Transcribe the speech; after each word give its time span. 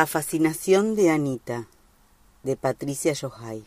La 0.00 0.06
fascinación 0.06 0.96
de 0.96 1.10
Anita, 1.10 1.66
de 2.42 2.56
Patricia 2.56 3.12
Yohai. 3.12 3.64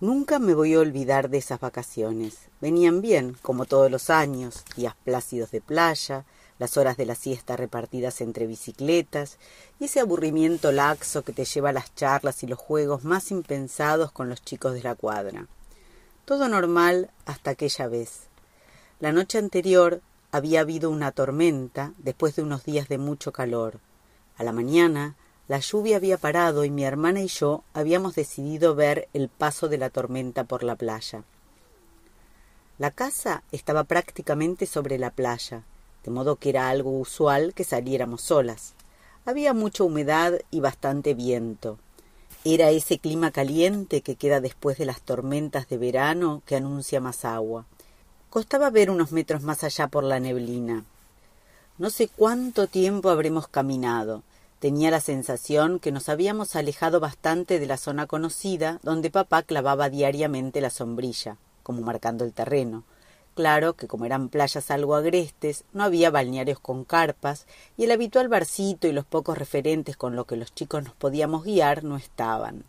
Nunca 0.00 0.38
me 0.38 0.54
voy 0.54 0.72
a 0.72 0.80
olvidar 0.80 1.28
de 1.28 1.36
esas 1.36 1.60
vacaciones. 1.60 2.48
Venían 2.62 3.02
bien, 3.02 3.36
como 3.42 3.66
todos 3.66 3.90
los 3.90 4.08
años, 4.08 4.64
días 4.74 4.94
plácidos 5.04 5.50
de 5.50 5.60
playa, 5.60 6.24
las 6.58 6.78
horas 6.78 6.96
de 6.96 7.04
la 7.04 7.14
siesta 7.14 7.58
repartidas 7.58 8.22
entre 8.22 8.46
bicicletas 8.46 9.36
y 9.78 9.84
ese 9.84 10.00
aburrimiento 10.00 10.72
laxo 10.72 11.20
que 11.20 11.34
te 11.34 11.44
lleva 11.44 11.68
a 11.68 11.74
las 11.74 11.94
charlas 11.94 12.42
y 12.42 12.46
los 12.46 12.58
juegos 12.58 13.04
más 13.04 13.30
impensados 13.30 14.12
con 14.12 14.30
los 14.30 14.40
chicos 14.42 14.72
de 14.72 14.82
la 14.82 14.94
cuadra. 14.94 15.46
Todo 16.24 16.48
normal 16.48 17.10
hasta 17.26 17.50
aquella 17.50 17.86
vez. 17.86 18.20
La 18.98 19.12
noche 19.12 19.36
anterior 19.36 20.00
había 20.32 20.60
habido 20.60 20.88
una 20.88 21.12
tormenta 21.12 21.92
después 21.98 22.34
de 22.34 22.42
unos 22.42 22.64
días 22.64 22.88
de 22.88 22.96
mucho 22.96 23.30
calor. 23.30 23.78
A 24.40 24.42
la 24.42 24.52
mañana 24.52 25.16
la 25.48 25.58
lluvia 25.58 25.96
había 25.96 26.16
parado 26.16 26.64
y 26.64 26.70
mi 26.70 26.82
hermana 26.84 27.20
y 27.20 27.26
yo 27.26 27.62
habíamos 27.74 28.14
decidido 28.14 28.74
ver 28.74 29.06
el 29.12 29.28
paso 29.28 29.68
de 29.68 29.76
la 29.76 29.90
tormenta 29.90 30.44
por 30.44 30.62
la 30.62 30.76
playa. 30.76 31.24
La 32.78 32.90
casa 32.90 33.42
estaba 33.52 33.84
prácticamente 33.84 34.64
sobre 34.64 34.96
la 34.96 35.10
playa, 35.10 35.62
de 36.04 36.10
modo 36.10 36.36
que 36.36 36.48
era 36.48 36.70
algo 36.70 36.98
usual 36.98 37.52
que 37.52 37.64
saliéramos 37.64 38.22
solas. 38.22 38.72
Había 39.26 39.52
mucha 39.52 39.84
humedad 39.84 40.40
y 40.50 40.60
bastante 40.60 41.12
viento. 41.12 41.78
Era 42.42 42.70
ese 42.70 42.98
clima 42.98 43.32
caliente 43.32 44.00
que 44.00 44.16
queda 44.16 44.40
después 44.40 44.78
de 44.78 44.86
las 44.86 45.02
tormentas 45.02 45.68
de 45.68 45.76
verano 45.76 46.40
que 46.46 46.56
anuncia 46.56 46.98
más 46.98 47.26
agua. 47.26 47.66
Costaba 48.30 48.70
ver 48.70 48.88
unos 48.88 49.12
metros 49.12 49.42
más 49.42 49.64
allá 49.64 49.88
por 49.88 50.02
la 50.02 50.18
neblina. 50.18 50.86
No 51.76 51.90
sé 51.90 52.08
cuánto 52.08 52.68
tiempo 52.68 53.10
habremos 53.10 53.46
caminado. 53.46 54.22
Tenía 54.60 54.90
la 54.90 55.00
sensación 55.00 55.78
que 55.78 55.90
nos 55.90 56.10
habíamos 56.10 56.54
alejado 56.54 57.00
bastante 57.00 57.58
de 57.58 57.66
la 57.66 57.78
zona 57.78 58.06
conocida 58.06 58.78
donde 58.82 59.10
papá 59.10 59.42
clavaba 59.42 59.88
diariamente 59.88 60.60
la 60.60 60.68
sombrilla, 60.68 61.38
como 61.62 61.80
marcando 61.80 62.26
el 62.26 62.34
terreno. 62.34 62.84
Claro 63.34 63.72
que 63.72 63.88
como 63.88 64.04
eran 64.04 64.28
playas 64.28 64.70
algo 64.70 64.96
agrestes, 64.96 65.64
no 65.72 65.82
había 65.82 66.10
balnearios 66.10 66.60
con 66.60 66.84
carpas, 66.84 67.46
y 67.78 67.84
el 67.84 67.90
habitual 67.90 68.28
barcito 68.28 68.86
y 68.86 68.92
los 68.92 69.06
pocos 69.06 69.38
referentes 69.38 69.96
con 69.96 70.14
los 70.14 70.26
que 70.26 70.36
los 70.36 70.54
chicos 70.54 70.84
nos 70.84 70.92
podíamos 70.92 71.44
guiar 71.44 71.82
no 71.82 71.96
estaban. 71.96 72.64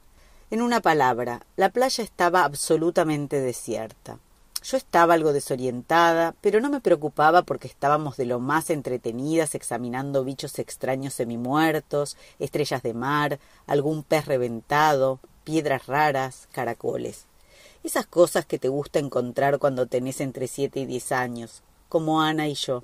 En 0.50 0.62
una 0.62 0.80
palabra, 0.80 1.46
la 1.58 1.72
playa 1.72 2.06
estaba 2.06 2.46
absolutamente 2.46 3.42
desierta. 3.42 4.18
Yo 4.64 4.78
estaba 4.78 5.16
algo 5.16 5.34
desorientada, 5.34 6.36
pero 6.40 6.62
no 6.62 6.70
me 6.70 6.82
preocupaba 6.82 7.42
porque 7.42 7.68
estábamos 7.68 8.16
de 8.16 8.26
lo 8.26 8.40
más 8.40 8.70
entretenidas 8.70 9.56
examinando 9.56 10.24
bichos 10.24 10.60
extraños 10.60 11.16
semimuertos, 11.16 12.16
estrellas 12.38 12.84
de 12.84 12.94
mar, 12.94 13.40
algún 13.66 14.04
pez 14.04 14.26
reventado, 14.26 15.20
piedras 15.44 15.88
raras, 15.88 16.48
caracoles. 16.52 17.26
Esas 17.84 18.06
cosas 18.06 18.46
que 18.46 18.60
te 18.60 18.68
gusta 18.68 19.00
encontrar 19.00 19.58
cuando 19.58 19.88
tenés 19.88 20.22
entre 20.22 20.48
siete 20.48 20.82
y 20.82 20.86
diez 20.86 21.12
años, 21.12 21.64
como 21.90 22.22
Ana 22.22 22.48
y 22.48 22.54
yo. 22.54 22.84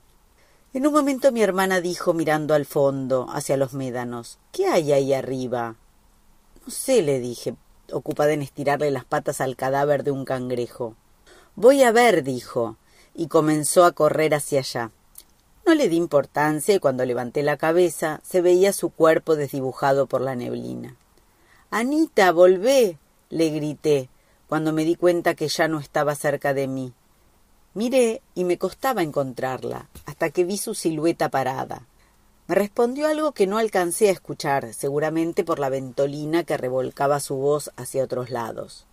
En 0.73 0.87
un 0.87 0.93
momento 0.93 1.31
mi 1.31 1.43
hermana 1.43 1.79
dijo 1.79 2.15
mirando 2.15 2.55
al 2.55 2.65
fondo, 2.65 3.27
hacia 3.29 3.55
los 3.55 3.73
médanos, 3.73 4.39
¿Qué 4.51 4.67
hay 4.67 4.91
ahí 4.93 5.13
arriba? 5.13 5.75
No 6.65 6.71
sé, 6.71 7.03
le 7.03 7.19
dije, 7.19 7.55
ocupada 7.91 8.33
en 8.33 8.41
estirarle 8.41 8.89
las 8.89 9.05
patas 9.05 9.41
al 9.41 9.55
cadáver 9.55 10.03
de 10.03 10.09
un 10.09 10.25
cangrejo. 10.25 10.95
Voy 11.59 11.81
a 11.81 11.91
ver, 11.91 12.23
dijo, 12.23 12.77
y 13.15 13.29
comenzó 13.29 13.83
a 13.83 13.91
correr 13.91 14.35
hacia 14.35 14.59
allá. 14.59 14.91
No 15.65 15.73
le 15.73 15.89
di 15.89 15.95
importancia 15.95 16.75
y 16.75 16.79
cuando 16.79 17.03
levanté 17.03 17.41
la 17.41 17.57
cabeza 17.57 18.21
se 18.23 18.41
veía 18.41 18.73
su 18.73 18.91
cuerpo 18.91 19.35
desdibujado 19.35 20.05
por 20.05 20.21
la 20.21 20.35
neblina. 20.35 20.97
Anita, 21.71 22.31
volvé. 22.31 22.99
le 23.31 23.49
grité, 23.49 24.07
cuando 24.47 24.71
me 24.71 24.85
di 24.85 24.95
cuenta 24.95 25.33
que 25.33 25.47
ya 25.47 25.67
no 25.67 25.79
estaba 25.79 26.13
cerca 26.13 26.53
de 26.53 26.67
mí. 26.67 26.93
Miré 27.73 28.21
y 28.35 28.43
me 28.43 28.59
costaba 28.59 29.01
encontrarla, 29.01 29.89
hasta 30.05 30.29
que 30.29 30.43
vi 30.43 30.57
su 30.57 30.75
silueta 30.75 31.29
parada. 31.29 31.87
Me 32.45 32.53
respondió 32.53 33.07
algo 33.07 33.31
que 33.31 33.47
no 33.47 33.57
alcancé 33.57 34.09
a 34.09 34.11
escuchar, 34.11 34.75
seguramente 34.75 35.43
por 35.43 35.57
la 35.57 35.69
ventolina 35.69 36.43
que 36.43 36.55
revolcaba 36.55 37.19
su 37.19 37.33
voz 37.37 37.71
hacia 37.77 38.03
otros 38.03 38.29
lados. 38.29 38.85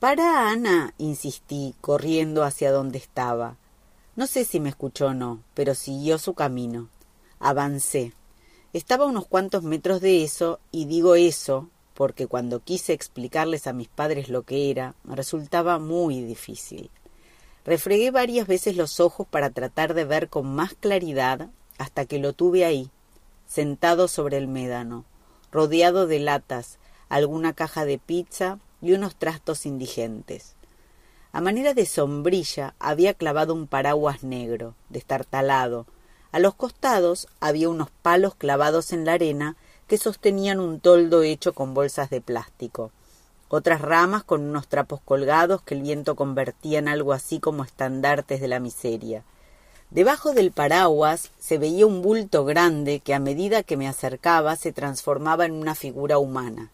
Para, 0.00 0.48
Ana, 0.48 0.94
insistí, 0.96 1.74
corriendo 1.82 2.42
hacia 2.42 2.72
donde 2.72 2.96
estaba. 2.96 3.58
No 4.16 4.26
sé 4.26 4.46
si 4.46 4.58
me 4.58 4.70
escuchó 4.70 5.08
o 5.08 5.14
no, 5.14 5.42
pero 5.52 5.74
siguió 5.74 6.16
su 6.16 6.32
camino. 6.32 6.88
Avancé. 7.38 8.14
Estaba 8.72 9.04
a 9.04 9.08
unos 9.08 9.26
cuantos 9.26 9.62
metros 9.62 10.00
de 10.00 10.24
eso, 10.24 10.58
y 10.72 10.86
digo 10.86 11.16
eso 11.16 11.68
porque 11.92 12.26
cuando 12.26 12.60
quise 12.60 12.94
explicarles 12.94 13.66
a 13.66 13.74
mis 13.74 13.88
padres 13.88 14.30
lo 14.30 14.44
que 14.44 14.70
era, 14.70 14.94
resultaba 15.04 15.78
muy 15.78 16.22
difícil. 16.22 16.90
Refregué 17.66 18.10
varias 18.10 18.46
veces 18.46 18.76
los 18.76 19.00
ojos 19.00 19.26
para 19.26 19.50
tratar 19.50 19.92
de 19.92 20.06
ver 20.06 20.30
con 20.30 20.46
más 20.46 20.72
claridad 20.72 21.50
hasta 21.76 22.06
que 22.06 22.18
lo 22.18 22.32
tuve 22.32 22.64
ahí, 22.64 22.90
sentado 23.46 24.08
sobre 24.08 24.38
el 24.38 24.48
médano, 24.48 25.04
rodeado 25.52 26.06
de 26.06 26.20
latas, 26.20 26.78
alguna 27.10 27.52
caja 27.52 27.84
de 27.84 27.98
pizza 27.98 28.58
y 28.82 28.92
unos 28.92 29.16
trastos 29.16 29.66
indigentes. 29.66 30.54
A 31.32 31.40
manera 31.40 31.74
de 31.74 31.86
sombrilla 31.86 32.74
había 32.80 33.14
clavado 33.14 33.54
un 33.54 33.68
paraguas 33.68 34.24
negro, 34.24 34.74
destartalado. 34.88 35.86
A 36.32 36.40
los 36.40 36.54
costados 36.54 37.28
había 37.38 37.68
unos 37.68 37.90
palos 37.90 38.34
clavados 38.34 38.92
en 38.92 39.04
la 39.04 39.12
arena 39.12 39.56
que 39.86 39.96
sostenían 39.96 40.58
un 40.58 40.80
toldo 40.80 41.22
hecho 41.22 41.52
con 41.52 41.72
bolsas 41.72 42.10
de 42.10 42.20
plástico. 42.20 42.90
Otras 43.48 43.80
ramas 43.80 44.24
con 44.24 44.42
unos 44.42 44.66
trapos 44.66 45.00
colgados 45.04 45.62
que 45.62 45.74
el 45.74 45.82
viento 45.82 46.16
convertía 46.16 46.80
en 46.80 46.88
algo 46.88 47.12
así 47.12 47.38
como 47.38 47.64
estandartes 47.64 48.40
de 48.40 48.48
la 48.48 48.58
miseria. 48.58 49.22
Debajo 49.90 50.32
del 50.32 50.52
paraguas 50.52 51.30
se 51.38 51.58
veía 51.58 51.86
un 51.86 52.02
bulto 52.02 52.44
grande 52.44 53.00
que 53.00 53.14
a 53.14 53.18
medida 53.18 53.62
que 53.62 53.76
me 53.76 53.88
acercaba 53.88 54.56
se 54.56 54.72
transformaba 54.72 55.46
en 55.46 55.52
una 55.52 55.74
figura 55.74 56.18
humana 56.18 56.70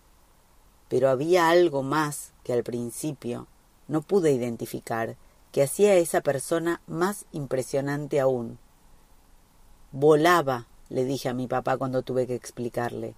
pero 0.88 1.08
había 1.08 1.48
algo 1.48 1.82
más 1.82 2.32
que 2.44 2.52
al 2.52 2.62
principio 2.62 3.46
no 3.88 4.02
pude 4.02 4.32
identificar 4.32 5.16
que 5.52 5.62
hacía 5.62 5.92
a 5.92 5.96
esa 5.96 6.20
persona 6.20 6.80
más 6.86 7.24
impresionante 7.32 8.20
aún. 8.20 8.58
Volaba, 9.92 10.66
le 10.88 11.04
dije 11.04 11.28
a 11.28 11.34
mi 11.34 11.46
papá 11.46 11.76
cuando 11.76 12.02
tuve 12.02 12.26
que 12.26 12.34
explicarle. 12.34 13.14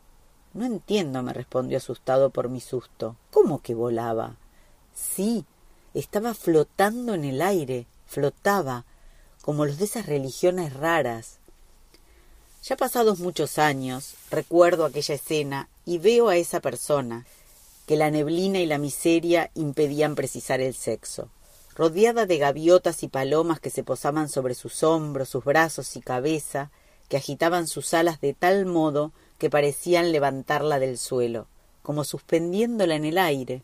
No 0.55 0.65
entiendo, 0.65 1.23
me 1.23 1.33
respondió 1.33 1.79
asustado 1.79 2.31
por 2.31 2.49
mi 2.49 2.61
susto. 2.61 3.17
¿Cómo 3.31 3.61
que 3.61 3.75
volaba? 3.75 4.37
Sí, 4.95 5.45
estaba 5.95 6.35
flotando 6.35 7.15
en 7.15 7.25
el 7.25 7.43
aire, 7.43 7.87
flotaba, 8.07 8.85
como 9.43 9.67
los 9.67 9.79
de 9.79 9.87
esas 9.87 10.07
religiones 10.07 10.73
raras. 10.75 11.39
Ya 12.63 12.77
pasados 12.77 13.19
muchos 13.21 13.59
años, 13.59 14.15
recuerdo 14.31 14.85
aquella 14.85 15.15
escena 15.15 15.69
y 15.85 15.99
veo 15.99 16.29
a 16.29 16.37
esa 16.37 16.61
persona, 16.61 17.27
que 17.89 17.97
la 17.97 18.11
neblina 18.11 18.59
y 18.59 18.67
la 18.67 18.77
miseria 18.77 19.51
impedían 19.55 20.15
precisar 20.15 20.61
el 20.61 20.75
sexo. 20.75 21.31
Rodeada 21.75 22.27
de 22.27 22.37
gaviotas 22.37 23.03
y 23.03 23.09
palomas 23.09 23.61
que 23.61 23.71
se 23.71 23.83
posaban 23.83 24.29
sobre 24.29 24.55
sus 24.55 24.83
hombros, 24.83 25.31
sus 25.31 25.43
brazos 25.43 25.97
y 25.97 26.03
cabeza, 26.03 26.71
que 27.09 27.17
agitaban 27.17 27.67
sus 27.67 27.95
alas 27.95 28.21
de 28.21 28.35
tal 28.35 28.67
modo 28.67 29.13
que 29.39 29.49
parecían 29.49 30.13
levantarla 30.13 30.79
del 30.79 30.99
suelo, 30.99 31.47
como 31.83 32.05
suspendiéndola 32.05 32.95
en 32.95 33.07
el 33.07 33.17
aire. 33.17 33.63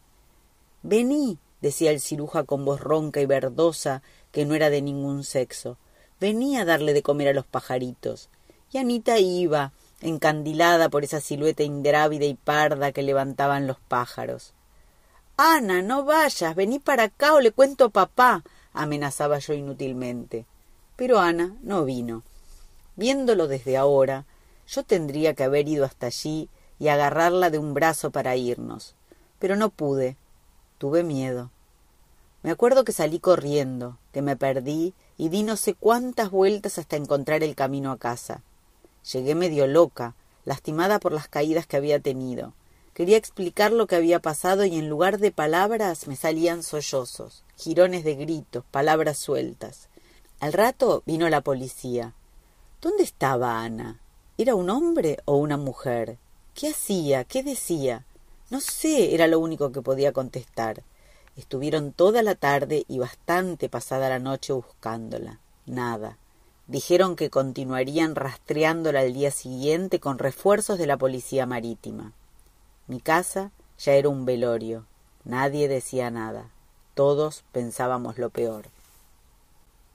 Vení, 0.83 1.37
decía 1.61 1.91
el 1.91 2.01
ciruja 2.01 2.45
con 2.45 2.65
voz 2.65 2.81
ronca 2.81 3.21
y 3.21 3.27
verdosa, 3.27 4.03
que 4.33 4.47
no 4.47 4.55
era 4.55 4.71
de 4.71 4.81
ningún 4.81 5.23
sexo. 5.23 5.77
Vení 6.19 6.57
a 6.57 6.65
darle 6.65 6.95
de 6.95 7.03
comer 7.03 7.29
a 7.29 7.35
los 7.35 7.45
pajaritos. 7.45 8.31
Y 8.73 8.79
Anita 8.79 9.19
iba, 9.19 9.75
encandilada 10.05 10.91
por 10.91 11.03
esa 11.03 11.21
silueta 11.21 11.63
indrávida 11.63 12.27
y 12.27 12.35
parda 12.35 12.93
que 12.93 13.03
levantaban 13.03 13.67
los 13.67 13.79
pájaros. 13.81 14.53
Ana, 15.37 15.83
no 15.83 16.05
vayas, 16.05 16.55
vení 16.55 16.79
para 16.79 17.05
acá 17.05 17.35
o 17.35 17.41
le 17.41 17.51
cuento 17.51 17.87
a 17.87 17.89
papá, 17.89 18.45
amenazaba 18.75 19.39
yo 19.39 19.55
inútilmente. 19.55 20.45
Pero 20.95 21.19
Ana 21.19 21.57
no 21.63 21.85
vino. 21.85 22.23
Viéndolo 22.97 23.49
desde 23.49 23.77
ahora, 23.77 24.27
yo 24.69 24.85
tendría 24.85 25.35
que 25.35 25.43
haber 25.43 25.67
ido 25.69 25.85
hasta 25.85 26.07
allí 26.07 26.49
y 26.79 26.89
agarrarla 26.89 27.51
de 27.51 27.59
un 27.59 27.75
brazo 27.75 28.11
para 28.11 28.37
irnos. 28.37 28.95
Pero 29.39 29.57
no 29.57 29.71
pude. 29.71 30.17
Tuve 30.79 31.03
miedo. 31.03 31.51
Me 32.43 32.51
acuerdo 32.51 32.85
que 32.85 32.93
salí 32.93 33.21
corriendo, 33.21 33.97
que 34.13 34.21
me 34.21 34.37
perdí 34.37 34.93
y 35.17 35.31
di 35.31 35.45
no 35.45 35.57
sé 35.57 35.73
cuántas 35.75 36.31
vueltas 36.31 36.79
hasta 36.79 36.97
encontrar 36.97 37.43
el 37.43 37.55
camino 37.55 37.91
a 37.91 37.97
casa. 37.97 38.43
Llegué 39.13 39.35
medio 39.35 39.67
loca, 39.67 40.15
lastimada 40.45 40.99
por 40.99 41.13
las 41.13 41.29
caídas 41.29 41.67
que 41.67 41.77
había 41.77 42.01
tenido. 42.01 42.55
Quería 42.95 43.17
explicar 43.17 43.73
lo 43.73 43.87
que 43.87 43.97
había 43.97 44.21
pasado 44.21 44.65
y 44.65 44.77
en 44.77 44.89
lugar 44.89 45.19
de 45.19 45.33
palabras 45.33 46.07
me 46.07 46.17
salían 46.17 46.63
sollozos, 46.63 47.43
jirones 47.57 48.05
de 48.05 48.15
gritos, 48.15 48.65
palabras 48.71 49.19
sueltas. 49.19 49.89
Al 50.41 50.53
rato 50.53 51.03
vino 51.05 51.29
la 51.29 51.41
policía. 51.41 52.15
¿Dónde 52.81 53.03
estaba 53.03 53.63
Ana? 53.63 54.01
¿Era 54.39 54.55
un 54.55 54.71
hombre 54.71 55.19
o 55.25 55.37
una 55.37 55.57
mujer? 55.57 56.19
¿Qué 56.55 56.69
hacía? 56.69 57.25
¿Qué 57.25 57.43
decía? 57.43 58.05
No 58.51 58.61
sé, 58.61 59.15
era 59.15 59.27
lo 59.27 59.41
único 59.41 59.73
que 59.73 59.83
podía 59.83 60.13
contestar. 60.13 60.83
Estuvieron 61.37 61.93
toda 61.93 62.23
la 62.23 62.37
tarde 62.37 62.85
y 62.87 62.99
bastante 62.99 63.69
pasada 63.69 64.09
la 64.09 64.21
noche 64.21 64.53
buscándola. 64.53 65.41
Nada. 65.67 66.19
Dijeron 66.67 67.15
que 67.15 67.29
continuarían 67.29 68.15
rastreándola 68.15 69.01
al 69.01 69.13
día 69.13 69.31
siguiente 69.31 70.01
con 70.01 70.19
refuerzos 70.19 70.79
de 70.79 70.87
la 70.87 70.97
policía 70.97 71.45
marítima. 71.45 72.13
Mi 72.87 73.01
casa 73.01 73.51
ya 73.79 73.93
era 73.93 74.09
un 74.09 74.25
velorio. 74.25 74.87
Nadie 75.25 75.69
decía 75.69 76.11
nada. 76.11 76.51
Todos 76.95 77.45
pensábamos 77.53 78.19
lo 78.19 78.31
peor. 78.31 78.67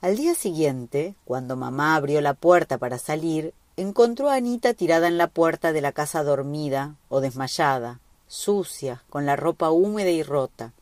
Al 0.01 0.15
día 0.15 0.35
siguiente, 0.35 1.15
cuando 1.25 1.55
mamá 1.55 1.95
abrió 1.95 2.21
la 2.21 2.33
puerta 2.33 2.77
para 2.77 2.99
salir, 2.99 3.53
encontró 3.75 4.29
a 4.29 4.35
Anita 4.35 4.73
tirada 4.73 5.07
en 5.07 5.17
la 5.17 5.27
puerta 5.27 5.73
de 5.73 5.81
la 5.81 5.91
casa 5.91 6.23
dormida 6.23 6.95
o 7.09 7.19
desmayada, 7.19 7.99
sucia, 8.27 9.03
con 9.09 9.25
la 9.25 9.35
ropa 9.35 9.71
húmeda 9.71 10.09
y 10.09 10.23
rota. 10.23 10.73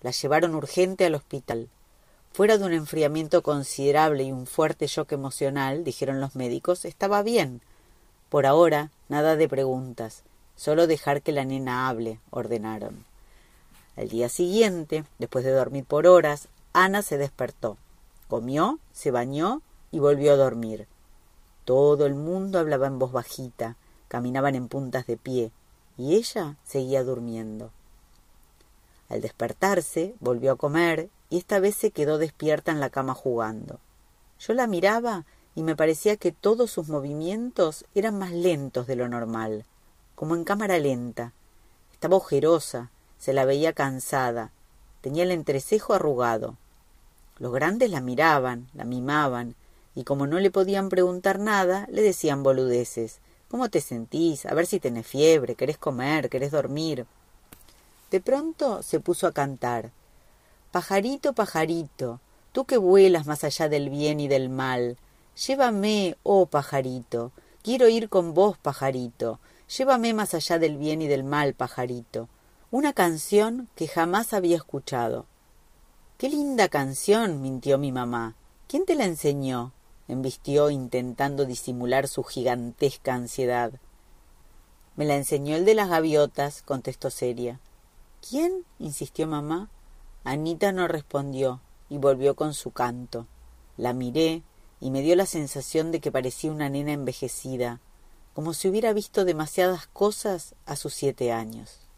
La 0.00 0.10
llevaron 0.10 0.54
urgente 0.54 1.06
al 1.06 1.14
hospital. 1.14 1.68
Fuera 2.32 2.56
de 2.56 2.64
un 2.64 2.72
enfriamiento 2.72 3.42
considerable 3.42 4.24
y 4.24 4.32
un 4.32 4.46
fuerte 4.46 4.86
shock 4.86 5.12
emocional, 5.12 5.84
dijeron 5.84 6.18
los 6.18 6.34
médicos, 6.34 6.86
estaba 6.86 7.22
bien. 7.22 7.60
Por 8.30 8.46
ahora, 8.46 8.90
nada 9.10 9.36
de 9.36 9.50
preguntas, 9.50 10.22
solo 10.56 10.86
dejar 10.86 11.20
que 11.20 11.32
la 11.32 11.44
nena 11.44 11.90
hable, 11.90 12.20
ordenaron. 12.30 13.04
Al 13.98 14.08
día 14.08 14.30
siguiente, 14.30 15.04
después 15.18 15.44
de 15.44 15.50
dormir 15.50 15.84
por 15.84 16.06
horas, 16.06 16.48
Ana 16.72 17.02
se 17.02 17.18
despertó, 17.18 17.76
comió, 18.28 18.78
se 18.94 19.10
bañó 19.10 19.60
y 19.90 19.98
volvió 19.98 20.32
a 20.32 20.36
dormir. 20.36 20.86
Todo 21.66 22.06
el 22.06 22.14
mundo 22.14 22.58
hablaba 22.58 22.86
en 22.86 22.98
voz 22.98 23.12
bajita, 23.12 23.76
caminaban 24.08 24.54
en 24.54 24.68
puntas 24.68 25.06
de 25.06 25.18
pie, 25.18 25.52
y 25.98 26.14
ella 26.14 26.56
seguía 26.64 27.04
durmiendo. 27.04 27.70
Al 29.10 29.20
despertarse, 29.20 30.14
volvió 30.20 30.52
a 30.52 30.56
comer 30.56 31.10
y 31.32 31.38
esta 31.38 31.60
vez 31.60 31.76
se 31.76 31.92
quedó 31.92 32.18
despierta 32.18 32.72
en 32.72 32.78
la 32.78 32.90
cama 32.90 33.14
jugando. 33.14 33.80
Yo 34.38 34.52
la 34.52 34.66
miraba 34.66 35.24
y 35.54 35.62
me 35.62 35.74
parecía 35.74 36.18
que 36.18 36.30
todos 36.30 36.70
sus 36.70 36.90
movimientos 36.90 37.86
eran 37.94 38.18
más 38.18 38.32
lentos 38.32 38.86
de 38.86 38.96
lo 38.96 39.08
normal, 39.08 39.64
como 40.14 40.36
en 40.36 40.44
cámara 40.44 40.78
lenta. 40.78 41.32
Estaba 41.90 42.18
ojerosa, 42.18 42.90
se 43.18 43.32
la 43.32 43.46
veía 43.46 43.72
cansada, 43.72 44.50
tenía 45.00 45.22
el 45.22 45.30
entrecejo 45.30 45.94
arrugado. 45.94 46.58
Los 47.38 47.50
grandes 47.50 47.90
la 47.90 48.02
miraban, 48.02 48.68
la 48.74 48.84
mimaban, 48.84 49.54
y 49.94 50.04
como 50.04 50.26
no 50.26 50.38
le 50.38 50.50
podían 50.50 50.90
preguntar 50.90 51.38
nada, 51.38 51.86
le 51.90 52.02
decían 52.02 52.42
boludeces. 52.42 53.20
¿Cómo 53.48 53.70
te 53.70 53.80
sentís? 53.80 54.44
A 54.44 54.52
ver 54.52 54.66
si 54.66 54.80
tenés 54.80 55.06
fiebre, 55.06 55.54
querés 55.54 55.78
comer, 55.78 56.28
querés 56.28 56.50
dormir. 56.50 57.06
De 58.10 58.20
pronto 58.20 58.82
se 58.82 59.00
puso 59.00 59.26
a 59.26 59.32
cantar. 59.32 59.92
Pajarito, 60.72 61.34
pajarito, 61.34 62.20
tú 62.52 62.64
que 62.64 62.78
vuelas 62.78 63.26
más 63.26 63.44
allá 63.44 63.68
del 63.68 63.90
bien 63.90 64.20
y 64.20 64.26
del 64.26 64.48
mal, 64.48 64.96
llévame, 65.46 66.16
oh 66.22 66.46
pajarito, 66.46 67.30
quiero 67.62 67.88
ir 67.88 68.08
con 68.08 68.32
vos, 68.32 68.56
pajarito, 68.56 69.38
llévame 69.68 70.14
más 70.14 70.32
allá 70.32 70.58
del 70.58 70.78
bien 70.78 71.02
y 71.02 71.08
del 71.08 71.24
mal, 71.24 71.52
pajarito. 71.52 72.30
Una 72.70 72.94
canción 72.94 73.68
que 73.74 73.86
jamás 73.86 74.32
había 74.32 74.56
escuchado. 74.56 75.26
Qué 76.16 76.30
linda 76.30 76.70
canción, 76.70 77.42
mintió 77.42 77.76
mi 77.76 77.92
mamá. 77.92 78.34
¿Quién 78.66 78.86
te 78.86 78.94
la 78.94 79.04
enseñó? 79.04 79.72
embistió 80.08 80.70
intentando 80.70 81.44
disimular 81.44 82.08
su 82.08 82.24
gigantesca 82.24 83.12
ansiedad. 83.12 83.72
Me 84.96 85.04
la 85.04 85.16
enseñó 85.16 85.54
el 85.54 85.66
de 85.66 85.74
las 85.74 85.90
gaviotas, 85.90 86.62
contestó 86.62 87.10
seria. 87.10 87.60
¿Quién? 88.26 88.64
insistió 88.78 89.26
mamá. 89.26 89.68
Anita 90.24 90.70
no 90.70 90.86
respondió 90.86 91.60
y 91.88 91.98
volvió 91.98 92.36
con 92.36 92.54
su 92.54 92.70
canto. 92.70 93.26
La 93.76 93.92
miré 93.92 94.42
y 94.80 94.90
me 94.90 95.02
dio 95.02 95.16
la 95.16 95.26
sensación 95.26 95.90
de 95.90 96.00
que 96.00 96.12
parecía 96.12 96.52
una 96.52 96.68
nena 96.68 96.92
envejecida, 96.92 97.80
como 98.32 98.54
si 98.54 98.68
hubiera 98.68 98.92
visto 98.92 99.24
demasiadas 99.24 99.88
cosas 99.88 100.54
a 100.64 100.76
sus 100.76 100.94
siete 100.94 101.32
años. 101.32 101.88